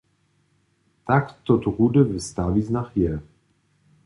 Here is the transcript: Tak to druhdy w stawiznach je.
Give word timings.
Tak 1.05 1.41
to 1.43 1.57
druhdy 1.57 2.03
w 2.03 2.19
stawiznach 2.21 2.97
je. 2.97 3.19